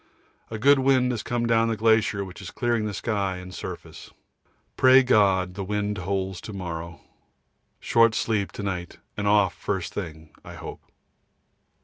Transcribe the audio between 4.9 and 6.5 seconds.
God the wind holds